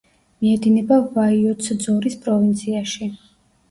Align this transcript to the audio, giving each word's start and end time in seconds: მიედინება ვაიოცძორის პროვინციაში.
მიედინება 0.45 0.97
ვაიოცძორის 1.13 2.19
პროვინციაში. 2.27 3.17